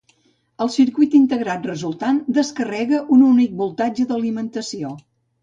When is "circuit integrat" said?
0.75-1.67